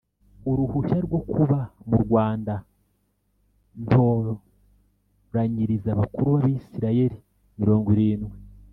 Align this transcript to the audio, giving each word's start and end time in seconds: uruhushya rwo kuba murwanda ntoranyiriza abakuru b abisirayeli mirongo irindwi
uruhushya 0.49 0.97
rwo 1.05 1.19
kuba 1.31 1.59
murwanda 1.89 2.55
ntoranyiriza 3.83 5.89
abakuru 5.95 6.27
b 6.31 6.33
abisirayeli 6.39 7.17
mirongo 7.59 7.87
irindwi 7.95 8.35